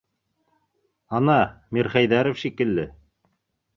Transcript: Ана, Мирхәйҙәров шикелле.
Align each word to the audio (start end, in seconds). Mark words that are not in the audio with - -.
Ана, 1.19 1.37
Мирхәйҙәров 1.77 2.43
шикелле. 2.45 2.87